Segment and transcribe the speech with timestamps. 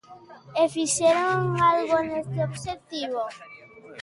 [0.61, 1.41] ¿E fixeron
[1.73, 3.23] algo neste obxectivo?